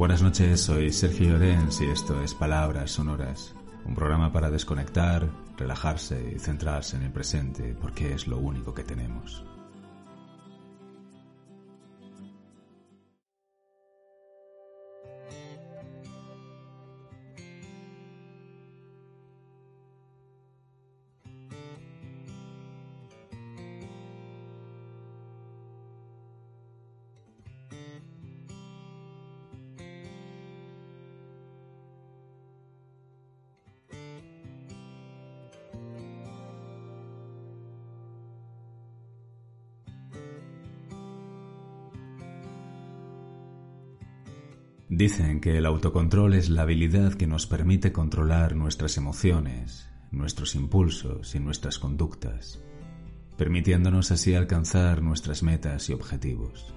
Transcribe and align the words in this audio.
Buenas 0.00 0.22
noches, 0.22 0.62
soy 0.62 0.94
Sergio 0.94 1.32
Llorens 1.32 1.82
y 1.82 1.84
esto 1.84 2.22
es 2.22 2.32
Palabras 2.32 2.92
Sonoras, 2.92 3.54
un 3.84 3.94
programa 3.94 4.32
para 4.32 4.50
desconectar, 4.50 5.28
relajarse 5.58 6.32
y 6.34 6.38
centrarse 6.38 6.96
en 6.96 7.02
el 7.02 7.12
presente 7.12 7.76
porque 7.78 8.14
es 8.14 8.26
lo 8.26 8.38
único 8.38 8.72
que 8.72 8.82
tenemos. 8.82 9.44
Dicen 45.00 45.40
que 45.40 45.56
el 45.56 45.64
autocontrol 45.64 46.34
es 46.34 46.50
la 46.50 46.60
habilidad 46.60 47.14
que 47.14 47.26
nos 47.26 47.46
permite 47.46 47.90
controlar 47.90 48.54
nuestras 48.54 48.98
emociones, 48.98 49.88
nuestros 50.10 50.54
impulsos 50.54 51.34
y 51.34 51.40
nuestras 51.40 51.78
conductas, 51.78 52.62
permitiéndonos 53.38 54.10
así 54.10 54.34
alcanzar 54.34 55.00
nuestras 55.00 55.42
metas 55.42 55.88
y 55.88 55.94
objetivos. 55.94 56.74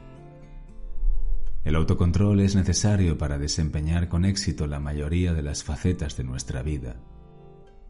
El 1.65 1.75
autocontrol 1.75 2.39
es 2.39 2.55
necesario 2.55 3.17
para 3.17 3.37
desempeñar 3.37 4.07
con 4.07 4.23
éxito 4.23 4.67
la 4.67 4.79
mayoría 4.79 5.33
de 5.33 5.41
las 5.41 5.65
facetas 5.65 6.15
de 6.15 6.23
nuestra 6.23 6.63
vida, 6.63 6.95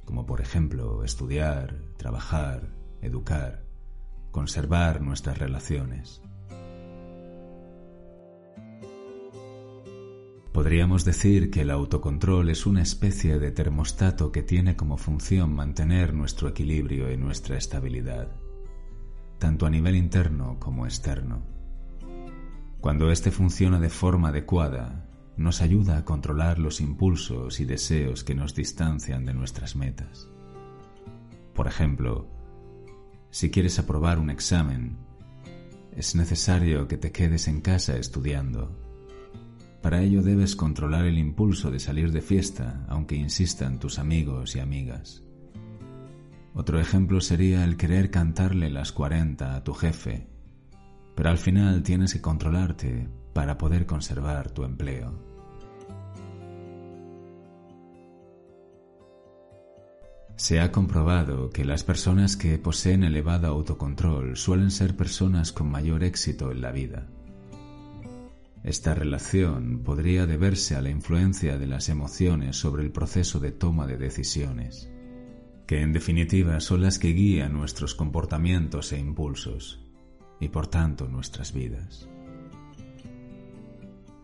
como 0.04 0.26
por 0.26 0.42
ejemplo 0.42 1.04
estudiar, 1.04 1.76
trabajar, 1.96 2.74
educar, 3.04 3.68
conservar 4.32 5.00
nuestras 5.00 5.38
relaciones. 5.38 6.24
Podríamos 10.54 11.04
decir 11.04 11.50
que 11.50 11.62
el 11.62 11.72
autocontrol 11.72 12.48
es 12.48 12.68
una 12.68 12.84
especie 12.84 13.40
de 13.40 13.50
termostato 13.50 14.32
que 14.32 14.44
tiene 14.44 14.76
como 14.76 14.98
función 14.98 15.52
mantener 15.52 16.14
nuestro 16.14 16.48
equilibrio 16.48 17.12
y 17.12 17.18
nuestra 17.18 17.58
estabilidad, 17.58 18.32
tanto 19.40 19.66
a 19.66 19.72
nivel 19.72 19.96
interno 19.96 20.60
como 20.60 20.86
externo. 20.86 21.42
Cuando 22.82 23.10
éste 23.10 23.32
funciona 23.32 23.80
de 23.80 23.90
forma 23.90 24.30
adecuada, 24.30 25.10
nos 25.38 25.60
ayuda 25.64 25.98
a 25.98 26.06
controlar 26.06 26.60
los 26.60 26.82
impulsos 26.82 27.60
y 27.60 27.66
deseos 27.66 28.24
que 28.24 28.36
nos 28.36 28.54
distancian 28.54 29.26
de 29.26 29.34
nuestras 29.34 29.76
metas. 29.76 30.30
Por 31.56 31.66
ejemplo, 31.66 32.28
si 33.32 33.50
quieres 33.50 33.80
aprobar 33.80 34.20
un 34.20 34.30
examen, 34.30 35.00
es 35.96 36.14
necesario 36.14 36.88
que 36.88 36.98
te 36.98 37.12
quedes 37.12 37.48
en 37.48 37.60
casa 37.62 37.98
estudiando 37.98 38.83
para 39.84 40.02
ello 40.02 40.24
debes 40.24 40.56
controlar 40.56 41.06
el 41.06 41.18
impulso 41.18 41.70
de 41.70 41.78
salir 41.78 42.14
de 42.14 42.22
fiesta, 42.22 42.86
aunque 42.88 43.18
insistan 43.18 43.80
tus 43.80 44.00
amigos 44.00 44.56
y 44.56 44.60
amigas. 44.60 45.24
Otro 46.54 46.80
ejemplo 46.80 47.20
sería 47.20 47.66
el 47.66 47.76
querer 47.76 48.10
cantarle 48.10 48.70
las 48.70 48.94
40 48.94 49.56
a 49.56 49.64
tu 49.66 49.74
jefe, 49.74 50.30
pero 51.16 51.30
al 51.30 51.38
final 51.38 51.84
tienes 51.84 52.14
que 52.14 52.22
controlarte 52.22 53.10
para 53.34 53.58
poder 53.58 53.86
conservar 53.86 54.52
tu 54.52 54.64
empleo. 54.64 55.20
Se 60.38 60.62
ha 60.62 60.72
comprobado 60.72 61.50
que 61.50 61.66
las 61.66 61.84
personas 61.84 62.38
que 62.38 62.58
poseen 62.58 63.04
elevado 63.04 63.48
autocontrol 63.48 64.38
suelen 64.38 64.72
ser 64.72 64.96
personas 64.96 65.52
con 65.52 65.70
mayor 65.70 66.06
éxito 66.06 66.52
en 66.52 66.62
la 66.62 66.72
vida. 66.72 67.06
Esta 68.64 68.96
relación 68.96 69.84
podría 69.84 70.26
deberse 70.26 70.78
a 70.78 70.82
la 70.82 70.90
influencia 70.90 71.58
de 71.58 71.68
las 71.68 71.90
emociones 71.90 72.56
sobre 72.56 72.84
el 72.84 72.92
proceso 72.94 73.42
de 73.42 73.52
toma 73.52 73.88
de 73.88 73.98
decisiones, 73.98 74.90
que 75.68 75.82
en 75.82 75.92
definitiva 75.92 76.62
son 76.62 76.82
las 76.82 76.98
que 76.98 77.10
guían 77.10 77.52
nuestros 77.52 77.94
comportamientos 77.94 78.94
e 78.94 79.00
impulsos, 79.00 79.86
y 80.40 80.48
por 80.48 80.68
tanto 80.68 81.10
nuestras 81.10 81.54
vidas. 81.54 82.08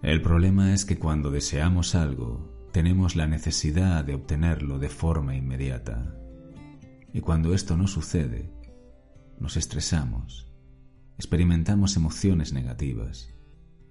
El 0.02 0.22
problema 0.22 0.74
es 0.74 0.86
que 0.86 0.98
cuando 0.98 1.32
deseamos 1.32 1.94
algo, 1.94 2.50
tenemos 2.72 3.18
la 3.18 3.28
necesidad 3.28 4.06
de 4.06 4.14
obtenerlo 4.14 4.80
de 4.80 4.88
forma 4.88 5.36
inmediata, 5.36 6.16
y 7.12 7.20
cuando 7.20 7.54
esto 7.54 7.76
no 7.76 7.88
sucede, 7.88 8.54
nos 9.38 9.58
estresamos, 9.58 10.50
experimentamos 11.18 11.98
emociones 11.98 12.54
negativas, 12.54 13.34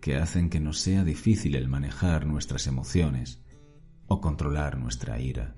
que 0.01 0.17
hacen 0.17 0.51
que 0.51 0.61
nos 0.61 0.79
sea 0.81 1.05
difícil 1.05 1.55
el 1.55 1.69
manejar 1.69 2.27
nuestras 2.27 2.67
emociones 2.67 3.45
o 4.07 4.21
controlar 4.21 4.79
nuestra 4.79 5.21
ira. 5.21 5.55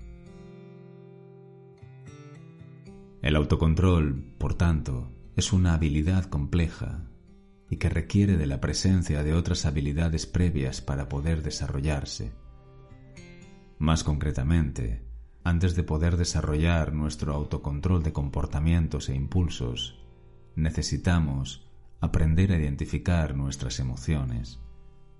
El 3.22 3.36
autocontrol, 3.36 4.34
por 4.38 4.54
tanto, 4.54 5.12
es 5.36 5.52
una 5.52 5.74
habilidad 5.74 6.24
compleja 6.24 7.06
y 7.68 7.76
que 7.76 7.88
requiere 7.88 8.36
de 8.36 8.46
la 8.46 8.60
presencia 8.60 9.22
de 9.22 9.34
otras 9.34 9.66
habilidades 9.66 10.26
previas 10.26 10.80
para 10.80 11.08
poder 11.08 11.42
desarrollarse. 11.42 12.32
Más 13.78 14.04
concretamente, 14.04 15.04
antes 15.44 15.74
de 15.76 15.82
poder 15.82 16.16
desarrollar 16.16 16.92
nuestro 16.92 17.32
autocontrol 17.32 18.02
de 18.02 18.12
comportamientos 18.12 19.08
e 19.08 19.14
impulsos, 19.14 20.04
necesitamos 20.56 21.69
aprender 22.00 22.52
a 22.52 22.58
identificar 22.58 23.36
nuestras 23.36 23.78
emociones, 23.78 24.58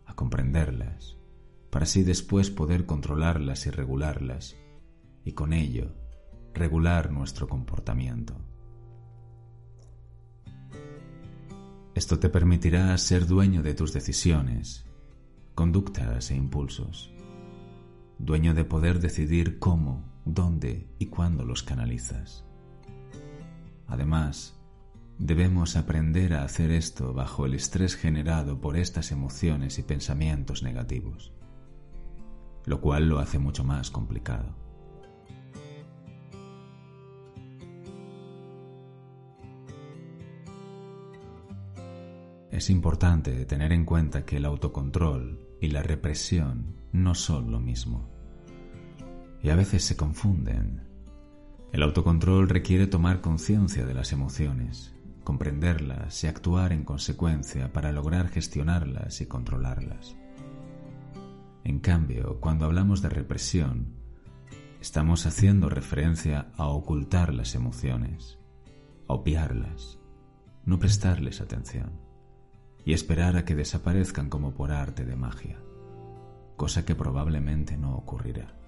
a 0.06 0.14
comprenderlas, 0.14 1.16
para 1.70 1.84
así 1.84 2.02
después 2.02 2.50
poder 2.50 2.86
controlarlas 2.86 3.66
y 3.66 3.70
regularlas, 3.70 4.56
y 5.24 5.32
con 5.32 5.52
ello 5.52 5.94
regular 6.54 7.12
nuestro 7.12 7.48
comportamiento. 7.48 8.36
Esto 11.94 12.18
te 12.18 12.28
permitirá 12.28 12.96
ser 12.98 13.26
dueño 13.26 13.62
de 13.62 13.74
tus 13.74 13.92
decisiones, 13.92 14.86
conductas 15.54 16.30
e 16.30 16.34
impulsos, 16.34 17.12
dueño 18.18 18.54
de 18.54 18.64
poder 18.64 19.00
decidir 19.00 19.58
cómo, 19.58 20.04
dónde 20.24 20.88
y 20.98 21.06
cuándo 21.06 21.44
los 21.44 21.62
canalizas. 21.62 22.44
Además, 23.86 24.59
Debemos 25.20 25.76
aprender 25.76 26.32
a 26.32 26.44
hacer 26.44 26.70
esto 26.70 27.12
bajo 27.12 27.44
el 27.44 27.52
estrés 27.52 27.94
generado 27.94 28.58
por 28.58 28.78
estas 28.78 29.12
emociones 29.12 29.78
y 29.78 29.82
pensamientos 29.82 30.62
negativos, 30.62 31.34
lo 32.64 32.80
cual 32.80 33.06
lo 33.06 33.18
hace 33.18 33.38
mucho 33.38 33.62
más 33.62 33.90
complicado. 33.90 34.56
Es 42.50 42.70
importante 42.70 43.44
tener 43.44 43.72
en 43.72 43.84
cuenta 43.84 44.24
que 44.24 44.38
el 44.38 44.46
autocontrol 44.46 45.38
y 45.60 45.68
la 45.68 45.82
represión 45.82 46.76
no 46.92 47.14
son 47.14 47.52
lo 47.52 47.60
mismo. 47.60 48.08
Y 49.42 49.50
a 49.50 49.54
veces 49.54 49.84
se 49.84 49.98
confunden. 49.98 50.88
El 51.72 51.82
autocontrol 51.82 52.48
requiere 52.48 52.86
tomar 52.86 53.20
conciencia 53.20 53.84
de 53.84 53.92
las 53.92 54.12
emociones, 54.12 54.94
comprenderlas 55.30 56.24
y 56.24 56.26
actuar 56.26 56.72
en 56.72 56.82
consecuencia 56.82 57.72
para 57.72 57.92
lograr 57.92 58.30
gestionarlas 58.30 59.20
y 59.20 59.26
controlarlas. 59.26 60.16
En 61.62 61.78
cambio, 61.78 62.40
cuando 62.40 62.64
hablamos 62.64 63.00
de 63.00 63.10
represión, 63.10 63.94
estamos 64.80 65.26
haciendo 65.26 65.68
referencia 65.68 66.50
a 66.56 66.66
ocultar 66.66 67.32
las 67.32 67.54
emociones, 67.54 68.40
a 69.06 69.12
obviarlas, 69.12 70.00
no 70.64 70.80
prestarles 70.80 71.40
atención 71.40 71.92
y 72.84 72.92
esperar 72.92 73.36
a 73.36 73.44
que 73.44 73.54
desaparezcan 73.54 74.30
como 74.30 74.52
por 74.52 74.72
arte 74.72 75.04
de 75.04 75.14
magia, 75.14 75.60
cosa 76.56 76.84
que 76.84 76.96
probablemente 76.96 77.76
no 77.76 77.94
ocurrirá. 77.94 78.59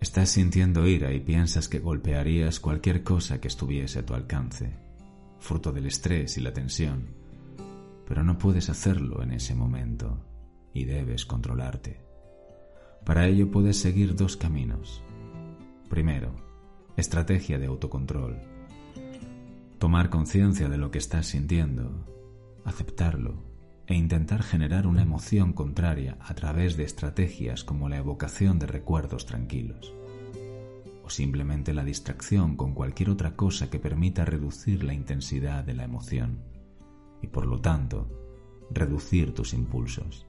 Estás 0.00 0.30
sintiendo 0.30 0.86
ira 0.86 1.12
y 1.12 1.20
piensas 1.20 1.68
que 1.68 1.78
golpearías 1.78 2.60
cualquier 2.60 3.02
cosa 3.02 3.40
que 3.40 3.48
estuviese 3.48 4.00
a 4.00 4.06
tu 4.06 4.14
alcance, 4.14 4.76
fruto 5.40 5.72
del 5.72 5.86
estrés 5.86 6.36
y 6.36 6.40
la 6.40 6.52
tensión, 6.52 7.08
pero 8.06 8.22
no 8.22 8.38
puedes 8.38 8.68
hacerlo 8.68 9.22
en 9.22 9.32
ese 9.32 9.54
momento 9.54 10.22
y 10.74 10.84
debes 10.84 11.24
controlarte. 11.24 12.00
Para 13.04 13.26
ello 13.26 13.50
puedes 13.50 13.78
seguir 13.78 14.14
dos 14.14 14.36
caminos. 14.36 15.02
Primero, 15.88 16.34
estrategia 16.96 17.58
de 17.58 17.66
autocontrol. 17.66 18.38
Tomar 19.78 20.10
conciencia 20.10 20.68
de 20.68 20.78
lo 20.78 20.90
que 20.90 20.98
estás 20.98 21.26
sintiendo, 21.26 22.04
aceptarlo 22.64 23.55
e 23.86 23.94
intentar 23.94 24.42
generar 24.42 24.86
una 24.86 25.02
emoción 25.02 25.52
contraria 25.52 26.16
a 26.20 26.34
través 26.34 26.76
de 26.76 26.84
estrategias 26.84 27.64
como 27.64 27.88
la 27.88 27.98
evocación 27.98 28.58
de 28.58 28.66
recuerdos 28.66 29.26
tranquilos 29.26 29.94
o 31.04 31.10
simplemente 31.10 31.72
la 31.72 31.84
distracción 31.84 32.56
con 32.56 32.74
cualquier 32.74 33.10
otra 33.10 33.36
cosa 33.36 33.70
que 33.70 33.78
permita 33.78 34.24
reducir 34.24 34.82
la 34.82 34.92
intensidad 34.92 35.62
de 35.62 35.74
la 35.74 35.84
emoción 35.84 36.40
y 37.22 37.28
por 37.28 37.46
lo 37.46 37.60
tanto 37.60 38.08
reducir 38.70 39.32
tus 39.32 39.54
impulsos 39.54 40.26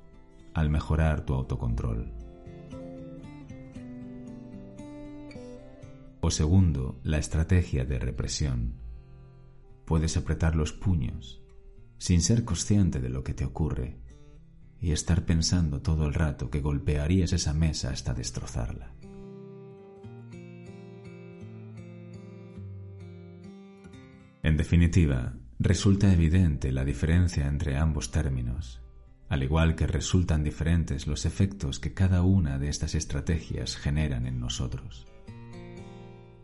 al 0.53 0.69
mejorar 0.69 1.25
tu 1.25 1.33
autocontrol. 1.33 2.11
O 6.21 6.29
segundo, 6.29 6.99
la 7.03 7.17
estrategia 7.17 7.85
de 7.85 7.99
represión. 7.99 8.73
Puedes 9.85 10.17
apretar 10.17 10.55
los 10.55 10.73
puños 10.73 11.41
sin 11.97 12.21
ser 12.21 12.43
consciente 12.43 12.99
de 12.99 13.09
lo 13.09 13.23
que 13.23 13.33
te 13.33 13.45
ocurre 13.45 13.99
y 14.79 14.91
estar 14.91 15.25
pensando 15.25 15.81
todo 15.81 16.05
el 16.05 16.13
rato 16.13 16.49
que 16.49 16.61
golpearías 16.61 17.33
esa 17.33 17.53
mesa 17.53 17.89
hasta 17.89 18.13
destrozarla. 18.13 18.93
En 24.43 24.55
definitiva, 24.55 25.33
resulta 25.59 26.13
evidente 26.13 26.71
la 26.71 26.85
diferencia 26.85 27.47
entre 27.47 27.77
ambos 27.77 28.11
términos, 28.11 28.81
al 29.29 29.43
igual 29.43 29.75
que 29.75 29.87
resultan 29.87 30.43
diferentes 30.43 31.07
los 31.07 31.25
efectos 31.25 31.79
que 31.79 31.93
cada 31.93 32.21
una 32.21 32.57
de 32.57 32.69
estas 32.69 32.95
estrategias 32.95 33.75
generan 33.75 34.25
en 34.25 34.39
nosotros. 34.39 35.05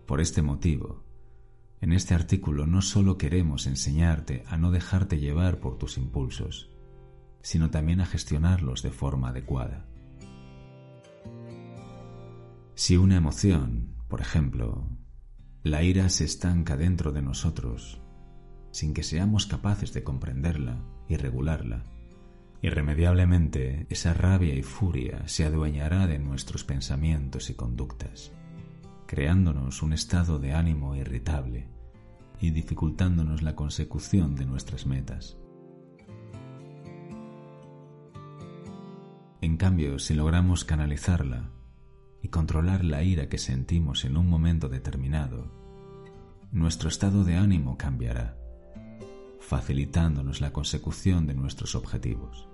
Por 0.05 0.19
este 0.19 0.41
motivo, 0.41 1.03
en 1.83 1.91
este 1.91 2.13
artículo 2.13 2.65
no 2.65 2.81
solo 2.81 3.17
queremos 3.17 3.67
enseñarte 3.67 4.45
a 4.47 4.55
no 4.55 4.71
dejarte 4.71 5.19
llevar 5.19 5.59
por 5.59 5.77
tus 5.77 5.97
impulsos, 5.97 6.71
sino 7.41 7.71
también 7.71 7.99
a 7.99 8.05
gestionarlos 8.05 8.83
de 8.83 8.91
forma 8.91 9.27
adecuada. 9.27 9.85
Si 12.73 12.95
una 12.95 13.17
emoción, 13.17 13.97
por 14.07 14.21
ejemplo, 14.21 14.87
la 15.61 15.83
ira 15.83 16.07
se 16.07 16.23
estanca 16.23 16.77
dentro 16.77 17.11
de 17.11 17.21
nosotros 17.21 17.99
sin 18.71 18.93
que 18.93 19.03
seamos 19.03 19.45
capaces 19.45 19.93
de 19.93 20.05
comprenderla 20.05 20.81
y 21.09 21.17
regularla. 21.17 21.83
Irremediablemente 22.61 23.87
esa 23.89 24.13
rabia 24.13 24.55
y 24.55 24.63
furia 24.63 25.27
se 25.27 25.43
adueñará 25.43 26.07
de 26.07 26.17
nuestros 26.17 26.63
pensamientos 26.63 27.49
y 27.49 27.55
conductas, 27.55 28.31
creándonos 29.05 29.81
un 29.83 29.93
estado 29.93 30.39
de 30.39 30.53
ánimo 30.53 30.95
irritable 30.95 31.67
y 32.39 32.51
dificultándonos 32.51 33.41
la 33.41 33.55
consecución 33.55 34.35
de 34.35 34.45
nuestras 34.45 34.85
metas. 34.85 35.37
En 39.41 39.57
cambio, 39.57 39.99
si 39.99 40.13
logramos 40.13 40.63
canalizarla, 40.63 41.51
y 42.23 42.29
controlar 42.29 42.85
la 42.85 43.03
ira 43.03 43.27
que 43.27 43.37
sentimos 43.37 44.05
en 44.05 44.15
un 44.15 44.27
momento 44.27 44.69
determinado, 44.69 45.51
nuestro 46.53 46.87
estado 46.87 47.25
de 47.25 47.35
ánimo 47.35 47.77
cambiará, 47.77 48.37
facilitándonos 49.41 50.39
la 50.39 50.53
consecución 50.53 51.27
de 51.27 51.33
nuestros 51.33 51.75
objetivos. 51.75 52.47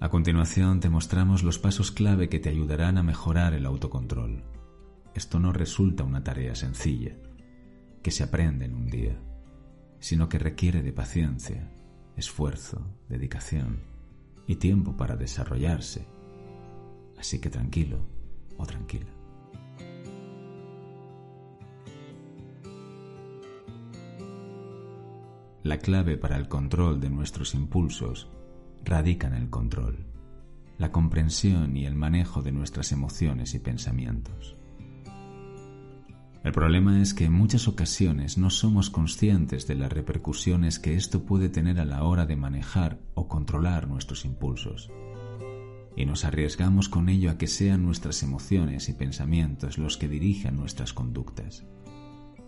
A 0.00 0.10
continuación 0.10 0.80
te 0.80 0.88
mostramos 0.88 1.42
los 1.42 1.58
pasos 1.58 1.90
clave 1.90 2.28
que 2.28 2.38
te 2.38 2.48
ayudarán 2.48 2.98
a 2.98 3.02
mejorar 3.02 3.54
el 3.54 3.66
autocontrol. 3.66 4.44
Esto 5.14 5.40
no 5.40 5.52
resulta 5.52 6.04
una 6.04 6.22
tarea 6.22 6.54
sencilla, 6.54 7.16
que 8.02 8.10
se 8.10 8.22
aprende 8.22 8.66
en 8.66 8.74
un 8.74 8.86
día, 8.86 9.18
sino 9.98 10.28
que 10.28 10.38
requiere 10.38 10.82
de 10.82 10.92
paciencia, 10.92 11.68
esfuerzo, 12.16 12.86
dedicación 13.08 13.80
y 14.46 14.56
tiempo 14.56 14.96
para 14.96 15.16
desarrollarse 15.16 16.06
Así 17.18 17.40
que 17.40 17.50
tranquilo 17.50 17.98
o 18.56 18.64
tranquila. 18.64 19.10
La 25.64 25.78
clave 25.78 26.16
para 26.16 26.36
el 26.36 26.48
control 26.48 27.00
de 27.00 27.10
nuestros 27.10 27.54
impulsos 27.54 28.30
radica 28.88 29.28
en 29.28 29.34
el 29.34 29.50
control, 29.50 30.06
la 30.78 30.90
comprensión 30.90 31.76
y 31.76 31.86
el 31.86 31.94
manejo 31.94 32.42
de 32.42 32.52
nuestras 32.52 32.90
emociones 32.90 33.54
y 33.54 33.58
pensamientos. 33.58 34.56
El 36.42 36.52
problema 36.52 37.02
es 37.02 37.14
que 37.14 37.24
en 37.24 37.32
muchas 37.32 37.68
ocasiones 37.68 38.38
no 38.38 38.48
somos 38.48 38.90
conscientes 38.90 39.66
de 39.66 39.74
las 39.74 39.92
repercusiones 39.92 40.78
que 40.78 40.94
esto 40.94 41.24
puede 41.24 41.48
tener 41.48 41.78
a 41.78 41.84
la 41.84 42.04
hora 42.04 42.26
de 42.26 42.36
manejar 42.36 42.98
o 43.14 43.28
controlar 43.28 43.88
nuestros 43.88 44.24
impulsos 44.24 44.90
y 45.98 46.06
nos 46.06 46.24
arriesgamos 46.24 46.88
con 46.88 47.08
ello 47.08 47.28
a 47.28 47.38
que 47.38 47.48
sean 47.48 47.82
nuestras 47.84 48.22
emociones 48.22 48.88
y 48.88 48.92
pensamientos 48.92 49.78
los 49.78 49.96
que 49.96 50.06
dirijan 50.06 50.56
nuestras 50.56 50.92
conductas, 50.92 51.66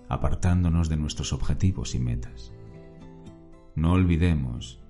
apartándonos 0.09 0.89
de 0.89 0.97
nuestros 0.97 1.33
objetivos 1.33 1.97
y 1.97 1.99
metas. 1.99 2.53
No 3.75 3.95
olvidemos 3.95 4.81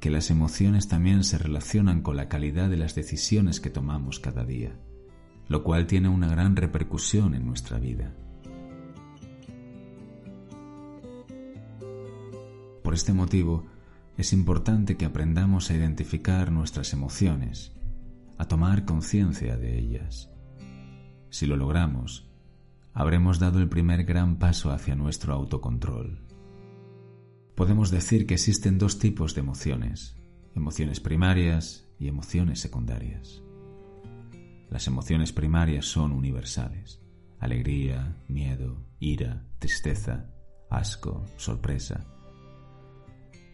que 0.00 0.10
las 0.10 0.30
emociones 0.30 0.88
también 0.88 1.24
se 1.24 1.38
relacionan 1.38 2.02
con 2.02 2.16
la 2.16 2.28
calidad 2.28 2.70
de 2.70 2.76
las 2.76 2.94
decisiones 2.94 3.60
que 3.60 3.70
tomamos 3.70 4.20
cada 4.20 4.44
día, 4.44 4.78
lo 5.48 5.64
cual 5.64 5.86
tiene 5.86 6.08
una 6.08 6.28
gran 6.28 6.56
repercusión 6.56 7.34
en 7.34 7.46
nuestra 7.46 7.78
vida. 7.78 8.14
Por 12.82 12.94
este 12.94 13.12
motivo, 13.12 13.66
es 14.16 14.32
importante 14.32 14.96
que 14.96 15.04
aprendamos 15.04 15.70
a 15.70 15.74
identificar 15.74 16.50
nuestras 16.50 16.92
emociones 16.92 17.72
a 18.38 18.46
tomar 18.46 18.84
conciencia 18.84 19.56
de 19.56 19.78
ellas. 19.78 20.30
Si 21.28 21.44
lo 21.46 21.56
logramos, 21.56 22.30
habremos 22.94 23.40
dado 23.40 23.58
el 23.58 23.68
primer 23.68 24.04
gran 24.04 24.38
paso 24.38 24.70
hacia 24.70 24.94
nuestro 24.94 25.34
autocontrol. 25.34 26.27
Podemos 27.58 27.90
decir 27.90 28.28
que 28.28 28.34
existen 28.34 28.78
dos 28.78 29.00
tipos 29.00 29.34
de 29.34 29.40
emociones, 29.40 30.14
emociones 30.54 31.00
primarias 31.00 31.88
y 31.98 32.06
emociones 32.06 32.60
secundarias. 32.60 33.42
Las 34.70 34.86
emociones 34.86 35.32
primarias 35.32 35.84
son 35.86 36.12
universales. 36.12 37.00
Alegría, 37.40 38.16
miedo, 38.28 38.86
ira, 39.00 39.44
tristeza, 39.58 40.30
asco, 40.70 41.24
sorpresa. 41.36 42.06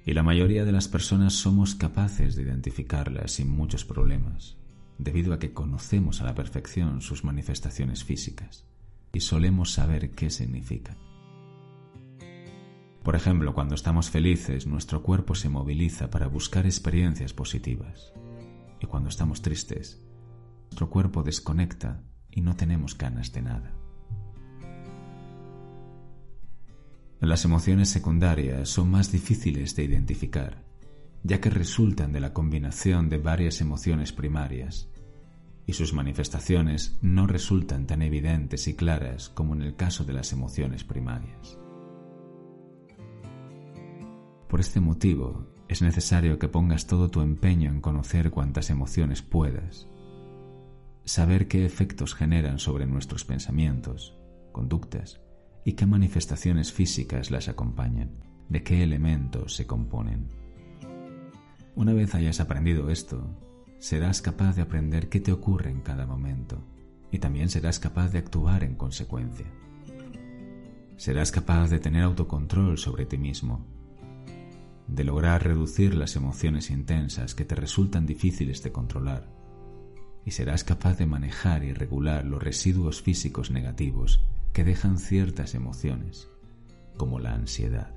Y 0.05 0.13
la 0.13 0.23
mayoría 0.23 0.67
de 0.67 0.73
las 0.73 0.87
personas 0.87 1.33
somos 1.33 1.75
capaces 1.75 2.37
de 2.37 2.43
identificarlas 2.43 3.33
sin 3.33 3.49
muchos 3.49 3.87
problemas 3.87 4.59
debido 4.99 5.33
a 5.33 5.39
que 5.39 5.55
conocemos 5.55 6.21
a 6.21 6.25
la 6.25 6.35
perfección 6.35 7.01
sus 7.01 7.25
manifestaciones 7.25 8.05
físicas 8.05 8.67
y 9.15 9.21
solemos 9.21 9.73
saber 9.73 10.11
qué 10.11 10.29
significan. 10.29 11.04
Por 13.05 13.15
ejemplo, 13.15 13.55
cuando 13.55 13.77
estamos 13.77 14.11
felices, 14.11 14.67
nuestro 14.67 15.03
cuerpo 15.03 15.37
se 15.37 15.49
moviliza 15.49 16.11
para 16.11 16.27
buscar 16.27 16.67
experiencias 16.67 17.33
positivas. 17.33 18.13
Y 18.81 18.87
cuando 18.87 19.09
estamos 19.09 19.43
tristes, 19.43 20.05
nuestro 20.65 20.91
cuerpo 20.91 21.23
desconecta 21.23 22.03
y 22.31 22.41
no 22.41 22.57
tenemos 22.57 22.99
ganas 22.99 23.33
de 23.33 23.43
nada. 23.43 23.73
Las 27.21 27.45
emociones 27.45 27.89
secundarias 27.91 28.69
son 28.69 28.91
más 28.91 29.13
difíciles 29.13 29.77
de 29.77 29.85
identificar 29.85 30.65
ya 31.25 31.41
que 31.41 31.51
resultan 31.51 32.13
de 32.13 32.21
la 32.21 32.33
combinación 32.33 33.09
de 33.09 33.19
varias 33.19 33.63
emociones 33.63 34.13
primarias, 34.13 34.91
y 35.67 35.73
sus 35.73 35.95
manifestaciones 35.95 36.99
no 37.01 37.27
resultan 37.27 37.87
tan 37.87 38.03
evidentes 38.03 38.69
y 38.69 38.75
claras 38.75 39.31
como 39.31 39.55
en 39.55 39.63
el 39.63 39.75
caso 39.75 40.05
de 40.05 40.13
las 40.13 40.33
emociones 40.35 40.85
primarias. 40.85 41.59
Por 44.49 44.61
este 44.61 44.81
motivo, 44.81 45.47
es 45.69 45.83
necesario 45.83 46.39
que 46.39 46.49
pongas 46.49 46.87
todo 46.87 47.11
tu 47.11 47.21
empeño 47.21 47.71
en 47.71 47.81
conocer 47.81 48.31
cuantas 48.31 48.71
emociones 48.71 49.23
puedas, 49.23 49.89
saber 51.05 51.49
qué 51.49 51.65
efectos 51.65 52.15
generan 52.15 52.59
sobre 52.59 52.87
nuestros 52.87 53.25
pensamientos, 53.25 54.17
conductas 54.53 55.21
y 55.65 55.73
qué 55.73 55.87
manifestaciones 55.87 56.73
físicas 56.73 57.31
las 57.31 57.49
acompañan, 57.49 58.11
de 58.49 58.63
qué 58.63 58.83
elementos 58.83 59.57
se 59.57 59.67
componen. 59.67 60.29
Una 61.75 61.93
vez 61.93 62.15
hayas 62.15 62.41
aprendido 62.41 62.91
esto, 62.91 63.27
serás 63.79 64.23
capaz 64.23 64.55
de 64.55 64.63
aprender 64.63 65.09
qué 65.09 65.21
te 65.21 65.33
ocurre 65.33 65.71
en 65.71 65.81
cada 65.81 66.07
momento 66.07 66.63
y 67.11 67.19
también 67.19 67.49
serás 67.49 67.79
capaz 67.81 68.11
de 68.13 68.19
actuar 68.19 68.65
en 68.65 68.77
consecuencia. 68.77 69.47
Serás 70.97 71.33
capaz 71.33 71.69
de 71.71 71.81
tener 71.81 72.03
autocontrol 72.03 72.79
sobre 72.79 73.07
ti 73.07 73.19
mismo, 73.19 73.67
de 74.87 75.05
lograr 75.05 75.45
reducir 75.45 75.95
las 75.95 76.17
emociones 76.17 76.71
intensas 76.71 77.35
que 77.35 77.45
te 77.45 77.55
resultan 77.55 78.07
difíciles 78.07 78.63
de 78.63 78.73
controlar 78.73 79.29
y 80.25 80.31
serás 80.31 80.65
capaz 80.65 80.99
de 80.99 81.07
manejar 81.07 81.65
y 81.65 81.73
regular 81.73 82.25
los 82.25 82.43
residuos 82.43 83.03
físicos 83.03 83.51
negativos 83.51 84.25
que 84.53 84.65
dejan 84.65 84.99
ciertas 84.99 85.55
emociones, 85.55 86.29
como 86.97 87.19
la 87.19 87.35
ansiedad. 87.35 87.95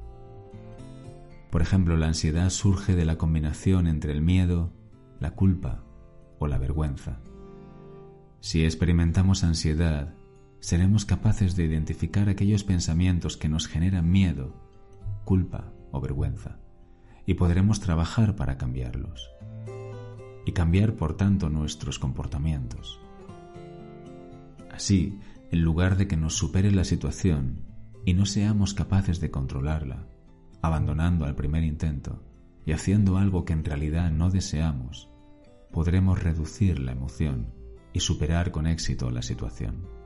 Por 1.51 1.61
ejemplo, 1.61 1.95
la 1.95 2.07
ansiedad 2.07 2.49
surge 2.49 2.95
de 2.95 3.05
la 3.05 3.17
combinación 3.17 3.87
entre 3.87 4.11
el 4.11 4.21
miedo, 4.21 4.73
la 5.19 5.31
culpa 5.31 5.83
o 6.39 6.47
la 6.47 6.57
vergüenza. 6.57 7.19
Si 8.41 8.65
experimentamos 8.65 9.43
ansiedad, 9.43 10.13
seremos 10.59 11.05
capaces 11.05 11.55
de 11.55 11.63
identificar 11.65 12.27
aquellos 12.27 12.63
pensamientos 12.63 13.37
que 13.37 13.49
nos 13.49 13.67
generan 13.67 14.09
miedo, 14.11 14.53
culpa 15.23 15.71
o 15.91 16.01
vergüenza, 16.01 16.59
y 17.27 17.33
podremos 17.33 17.81
trabajar 17.81 18.35
para 18.35 18.57
cambiarlos, 18.57 19.29
y 20.45 20.53
cambiar 20.53 20.95
por 20.95 21.17
tanto 21.17 21.49
nuestros 21.49 21.99
comportamientos. 21.99 22.99
Así, 24.71 25.19
en 25.51 25.61
lugar 25.61 25.97
de 25.97 26.07
que 26.07 26.15
nos 26.15 26.35
supere 26.35 26.71
la 26.71 26.85
situación 26.85 27.65
y 28.05 28.13
no 28.13 28.25
seamos 28.25 28.73
capaces 28.73 29.19
de 29.19 29.29
controlarla, 29.29 30.07
abandonando 30.61 31.25
al 31.25 31.35
primer 31.35 31.63
intento 31.63 32.23
y 32.65 32.71
haciendo 32.71 33.17
algo 33.17 33.43
que 33.43 33.53
en 33.53 33.65
realidad 33.65 34.09
no 34.09 34.29
deseamos, 34.29 35.09
podremos 35.71 36.23
reducir 36.23 36.79
la 36.79 36.93
emoción 36.93 37.53
y 37.91 37.99
superar 37.99 38.51
con 38.51 38.67
éxito 38.67 39.11
la 39.11 39.21
situación. 39.21 39.96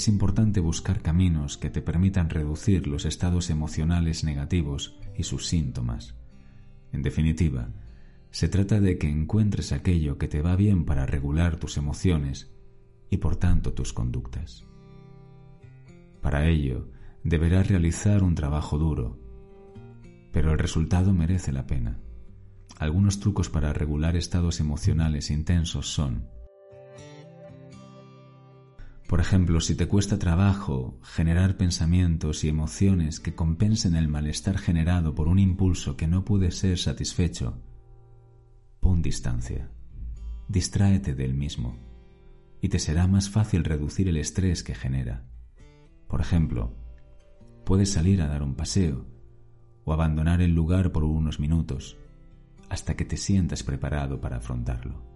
Es 0.00 0.08
importante 0.08 0.60
buscar 0.60 1.02
caminos 1.02 1.58
que 1.58 1.68
te 1.68 1.82
permitan 1.82 2.30
reducir 2.30 2.86
los 2.86 3.04
estados 3.04 3.50
emocionales 3.50 4.24
negativos 4.24 4.98
y 5.14 5.24
sus 5.24 5.46
síntomas. 5.46 6.14
En 6.90 7.02
definitiva, 7.02 7.68
se 8.30 8.48
trata 8.48 8.80
de 8.80 8.96
que 8.96 9.10
encuentres 9.10 9.72
aquello 9.72 10.16
que 10.16 10.26
te 10.26 10.40
va 10.40 10.56
bien 10.56 10.86
para 10.86 11.04
regular 11.04 11.58
tus 11.58 11.76
emociones 11.76 12.50
y 13.10 13.18
por 13.18 13.36
tanto 13.36 13.74
tus 13.74 13.92
conductas. 13.92 14.64
Para 16.22 16.48
ello, 16.48 16.88
deberás 17.22 17.68
realizar 17.68 18.22
un 18.22 18.34
trabajo 18.34 18.78
duro, 18.78 19.18
pero 20.32 20.52
el 20.52 20.58
resultado 20.58 21.12
merece 21.12 21.52
la 21.52 21.66
pena. 21.66 22.00
Algunos 22.78 23.20
trucos 23.20 23.50
para 23.50 23.74
regular 23.74 24.16
estados 24.16 24.60
emocionales 24.60 25.30
intensos 25.30 25.92
son 25.92 26.26
por 29.10 29.18
ejemplo, 29.18 29.60
si 29.60 29.74
te 29.74 29.88
cuesta 29.88 30.20
trabajo 30.20 31.00
generar 31.02 31.56
pensamientos 31.56 32.44
y 32.44 32.48
emociones 32.48 33.18
que 33.18 33.34
compensen 33.34 33.96
el 33.96 34.06
malestar 34.06 34.56
generado 34.56 35.16
por 35.16 35.26
un 35.26 35.40
impulso 35.40 35.96
que 35.96 36.06
no 36.06 36.24
puede 36.24 36.52
ser 36.52 36.78
satisfecho, 36.78 37.60
pon 38.78 39.02
distancia, 39.02 39.68
distráete 40.46 41.16
del 41.16 41.34
mismo 41.34 41.76
y 42.60 42.68
te 42.68 42.78
será 42.78 43.08
más 43.08 43.30
fácil 43.30 43.64
reducir 43.64 44.06
el 44.06 44.16
estrés 44.16 44.62
que 44.62 44.76
genera. 44.76 45.26
Por 46.06 46.20
ejemplo, 46.20 46.76
puedes 47.64 47.90
salir 47.90 48.22
a 48.22 48.28
dar 48.28 48.44
un 48.44 48.54
paseo 48.54 49.08
o 49.82 49.92
abandonar 49.92 50.40
el 50.40 50.54
lugar 50.54 50.92
por 50.92 51.02
unos 51.02 51.40
minutos 51.40 51.96
hasta 52.68 52.94
que 52.94 53.04
te 53.04 53.16
sientas 53.16 53.64
preparado 53.64 54.20
para 54.20 54.36
afrontarlo. 54.36 55.09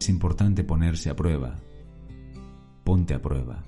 Es 0.00 0.08
importante 0.08 0.64
ponerse 0.64 1.10
a 1.10 1.14
prueba. 1.14 1.60
Ponte 2.84 3.12
a 3.12 3.20
prueba. 3.20 3.64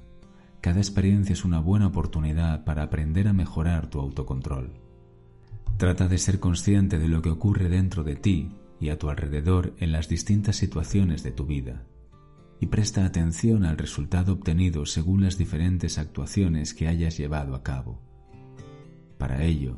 Cada 0.62 0.78
experiencia 0.78 1.34
es 1.34 1.44
una 1.44 1.60
buena 1.60 1.88
oportunidad 1.88 2.64
para 2.64 2.82
aprender 2.82 3.28
a 3.28 3.34
mejorar 3.34 3.90
tu 3.90 4.00
autocontrol. 4.00 4.72
Trata 5.76 6.08
de 6.08 6.16
ser 6.16 6.40
consciente 6.40 6.98
de 6.98 7.08
lo 7.08 7.20
que 7.20 7.30
ocurre 7.30 7.68
dentro 7.68 8.02
de 8.02 8.16
ti 8.16 8.50
y 8.80 8.88
a 8.88 8.98
tu 8.98 9.10
alrededor 9.10 9.74
en 9.78 9.92
las 9.92 10.08
distintas 10.08 10.56
situaciones 10.56 11.22
de 11.22 11.32
tu 11.32 11.44
vida 11.44 11.84
y 12.60 12.66
presta 12.66 13.04
atención 13.04 13.64
al 13.64 13.76
resultado 13.76 14.34
obtenido 14.34 14.86
según 14.86 15.24
las 15.24 15.36
diferentes 15.36 15.98
actuaciones 15.98 16.74
que 16.74 16.86
hayas 16.86 17.18
llevado 17.18 17.56
a 17.56 17.64
cabo. 17.64 18.00
Para 19.18 19.42
ello, 19.42 19.76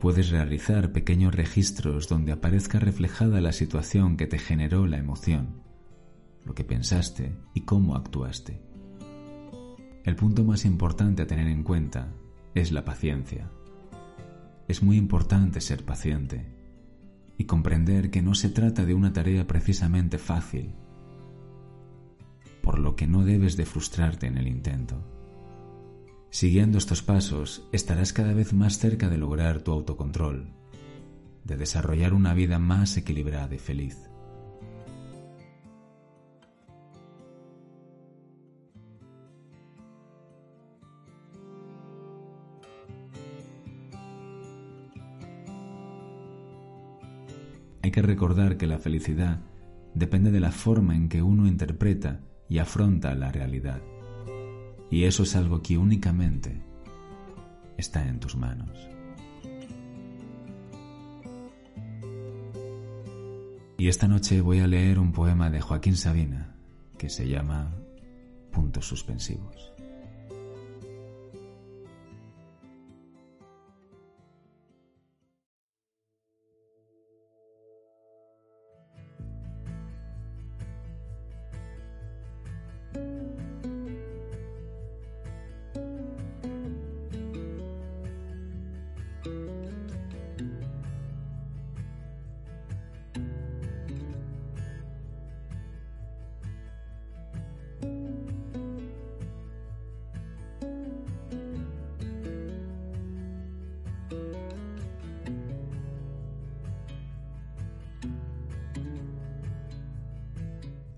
Puedes 0.00 0.28
realizar 0.30 0.92
pequeños 0.92 1.34
registros 1.34 2.08
donde 2.08 2.32
aparezca 2.32 2.78
reflejada 2.78 3.40
la 3.40 3.52
situación 3.52 4.18
que 4.18 4.26
te 4.26 4.38
generó 4.38 4.86
la 4.86 4.98
emoción, 4.98 5.62
lo 6.44 6.54
que 6.54 6.64
pensaste 6.64 7.34
y 7.54 7.62
cómo 7.62 7.96
actuaste. 7.96 8.60
El 10.04 10.14
punto 10.14 10.44
más 10.44 10.66
importante 10.66 11.22
a 11.22 11.26
tener 11.26 11.48
en 11.48 11.62
cuenta 11.62 12.12
es 12.54 12.72
la 12.72 12.84
paciencia. 12.84 13.50
Es 14.68 14.82
muy 14.82 14.98
importante 14.98 15.60
ser 15.62 15.84
paciente 15.84 16.46
y 17.38 17.44
comprender 17.44 18.10
que 18.10 18.22
no 18.22 18.34
se 18.34 18.50
trata 18.50 18.84
de 18.84 18.94
una 18.94 19.12
tarea 19.12 19.46
precisamente 19.46 20.18
fácil, 20.18 20.74
por 22.62 22.78
lo 22.78 22.96
que 22.96 23.06
no 23.06 23.24
debes 23.24 23.56
de 23.56 23.64
frustrarte 23.64 24.26
en 24.26 24.36
el 24.36 24.46
intento. 24.46 25.15
Siguiendo 26.30 26.76
estos 26.76 27.02
pasos, 27.02 27.66
estarás 27.72 28.12
cada 28.12 28.34
vez 28.34 28.52
más 28.52 28.78
cerca 28.78 29.08
de 29.08 29.16
lograr 29.16 29.60
tu 29.62 29.72
autocontrol, 29.72 30.52
de 31.44 31.56
desarrollar 31.56 32.12
una 32.12 32.34
vida 32.34 32.58
más 32.58 32.96
equilibrada 32.96 33.54
y 33.54 33.58
feliz. 33.58 33.96
Hay 47.82 47.92
que 47.92 48.02
recordar 48.02 48.56
que 48.56 48.66
la 48.66 48.78
felicidad 48.78 49.40
depende 49.94 50.32
de 50.32 50.40
la 50.40 50.50
forma 50.50 50.96
en 50.96 51.08
que 51.08 51.22
uno 51.22 51.46
interpreta 51.46 52.20
y 52.48 52.58
afronta 52.58 53.14
la 53.14 53.30
realidad. 53.30 53.80
Y 54.90 55.04
eso 55.04 55.24
es 55.24 55.34
algo 55.36 55.62
que 55.62 55.78
únicamente 55.78 56.62
está 57.76 58.06
en 58.06 58.20
tus 58.20 58.36
manos. 58.36 58.70
Y 63.78 63.88
esta 63.88 64.08
noche 64.08 64.40
voy 64.40 64.60
a 64.60 64.66
leer 64.66 64.98
un 64.98 65.12
poema 65.12 65.50
de 65.50 65.60
Joaquín 65.60 65.96
Sabina 65.96 66.56
que 66.96 67.10
se 67.10 67.28
llama 67.28 67.74
Puntos 68.50 68.86
Suspensivos. 68.86 69.75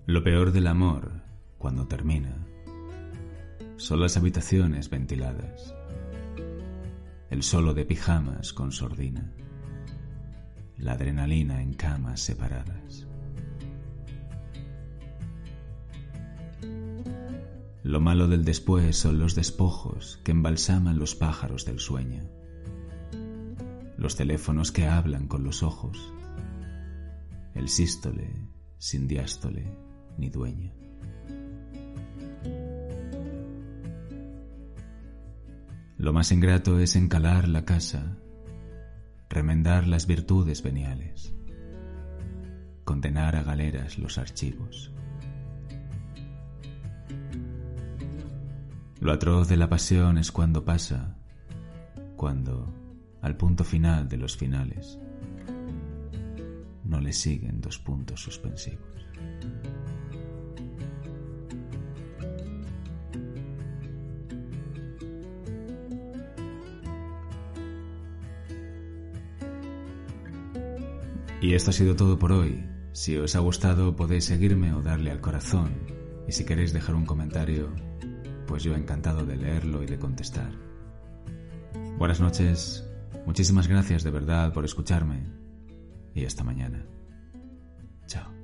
Lo 0.09 0.23
peor 0.23 0.51
del 0.51 0.65
amor, 0.65 1.21
cuando 1.59 1.85
termina, 1.85 2.35
son 3.77 3.99
las 3.99 4.17
habitaciones 4.17 4.89
ventiladas, 4.89 5.75
el 7.29 7.43
solo 7.43 7.75
de 7.75 7.85
pijamas 7.85 8.51
con 8.51 8.71
sordina, 8.71 9.31
la 10.77 10.93
adrenalina 10.93 11.61
en 11.61 11.75
camas 11.75 12.21
separadas. 12.21 13.05
Lo 17.83 17.99
malo 17.99 18.27
del 18.27 18.43
después 18.43 18.97
son 18.97 19.19
los 19.19 19.35
despojos 19.35 20.19
que 20.23 20.31
embalsaman 20.31 20.97
los 20.97 21.13
pájaros 21.13 21.65
del 21.65 21.77
sueño, 21.77 22.23
los 23.95 24.15
teléfonos 24.15 24.71
que 24.71 24.87
hablan 24.87 25.27
con 25.27 25.43
los 25.43 25.61
ojos, 25.61 26.11
el 27.53 27.69
sístole 27.69 28.49
sin 28.79 29.07
diástole 29.07 29.88
ni 30.19 30.29
dueña. 30.29 30.73
Lo 35.97 36.13
más 36.13 36.31
ingrato 36.31 36.79
es 36.79 36.95
encalar 36.95 37.47
la 37.47 37.65
casa, 37.65 38.17
remendar 39.29 39.85
las 39.85 40.07
virtudes 40.07 40.63
veniales, 40.63 41.35
condenar 42.85 43.35
a 43.35 43.43
galeras 43.43 43.97
los 43.97 44.17
archivos. 44.17 44.93
Lo 49.01 49.11
atroz 49.11 49.47
de 49.49 49.57
la 49.57 49.69
pasión 49.69 50.17
es 50.17 50.31
cuando 50.31 50.63
pasa, 50.63 51.17
cuando, 52.15 52.73
al 53.21 53.35
punto 53.35 53.63
final 53.63 54.07
de 54.07 54.17
los 54.17 54.37
finales, 54.37 54.99
no 56.83 56.99
le 56.99 57.13
siguen 57.13 57.61
dos 57.61 57.77
puntos 57.77 58.21
suspensivos. 58.21 59.05
Y 71.41 71.53
esto 71.53 71.69
ha 71.69 71.73
sido 71.73 71.95
todo 71.95 72.19
por 72.19 72.31
hoy. 72.31 72.65
Si 72.91 73.15
os 73.17 73.35
ha 73.35 73.39
gustado 73.39 73.95
podéis 73.95 74.25
seguirme 74.25 74.73
o 74.73 74.81
darle 74.81 75.11
al 75.11 75.21
corazón. 75.21 75.71
Y 76.27 76.31
si 76.31 76.45
queréis 76.45 76.73
dejar 76.73 76.95
un 76.95 77.05
comentario, 77.05 77.69
pues 78.45 78.63
yo 78.63 78.75
encantado 78.75 79.25
de 79.25 79.37
leerlo 79.37 79.83
y 79.83 79.85
de 79.85 79.97
contestar. 79.97 80.51
Buenas 81.97 82.19
noches, 82.19 82.87
muchísimas 83.25 83.67
gracias 83.67 84.03
de 84.03 84.11
verdad 84.11 84.53
por 84.53 84.65
escucharme 84.65 85.23
y 86.13 86.25
hasta 86.25 86.43
mañana. 86.43 86.85
Chao. 88.07 88.38